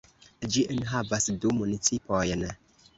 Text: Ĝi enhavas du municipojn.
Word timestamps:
Ĝi 0.55 0.63
enhavas 0.77 1.29
du 1.45 1.55
municipojn. 1.61 2.53